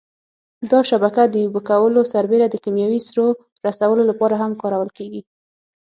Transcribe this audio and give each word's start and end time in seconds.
دا 0.71 0.79
شبکه 0.89 1.23
د 1.29 1.35
اوبه 1.45 1.61
کولو 1.69 2.01
سربېره 2.13 2.47
د 2.49 2.55
کېمیاوي 2.63 3.01
سرو 3.07 3.27
رسولو 3.67 4.03
لپاره 4.09 4.35
هم 4.41 4.51
کارول 4.61 4.89
کېږي. 4.97 5.21